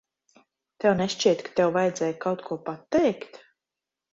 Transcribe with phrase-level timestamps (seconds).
[0.85, 3.39] Tev nešķiet, ka tev vajadzēja kaut ko pateikt?